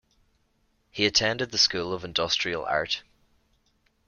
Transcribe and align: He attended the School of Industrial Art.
He 0.89 1.05
attended 1.05 1.51
the 1.51 1.59
School 1.59 1.93
of 1.93 2.03
Industrial 2.03 2.65
Art. 2.65 3.03